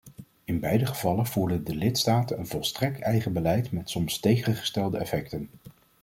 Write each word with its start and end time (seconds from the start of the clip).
In 0.43 0.59
beide 0.59 0.85
gevallen 0.85 1.25
voerden 1.25 1.63
de 1.63 1.75
lidstaten 1.75 2.39
een 2.39 2.47
volstrekt 2.47 2.99
eigen 3.01 3.33
beleid 3.33 3.71
met 3.71 3.89
soms 3.89 4.19
tegengestelde 4.19 4.97
effecten. 4.97 5.49